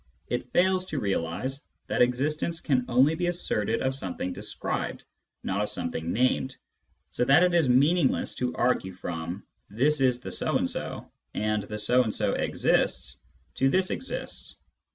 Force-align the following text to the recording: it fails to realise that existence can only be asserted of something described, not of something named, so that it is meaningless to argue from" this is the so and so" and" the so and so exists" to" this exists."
it 0.29 0.51
fails 0.51 0.85
to 0.85 0.99
realise 0.99 1.61
that 1.85 2.01
existence 2.01 2.59
can 2.59 2.83
only 2.89 3.13
be 3.13 3.27
asserted 3.27 3.83
of 3.83 3.93
something 3.93 4.33
described, 4.33 5.03
not 5.43 5.61
of 5.61 5.69
something 5.69 6.11
named, 6.11 6.57
so 7.11 7.23
that 7.23 7.43
it 7.43 7.53
is 7.53 7.69
meaningless 7.69 8.33
to 8.33 8.55
argue 8.55 8.93
from" 8.93 9.43
this 9.79 10.01
is 10.01 10.19
the 10.19 10.31
so 10.31 10.57
and 10.57 10.67
so" 10.71 11.07
and" 11.35 11.61
the 11.69 11.77
so 11.77 12.01
and 12.01 12.15
so 12.15 12.33
exists" 12.33 13.19
to" 13.53 13.69
this 13.69 13.91
exists." 13.91 14.57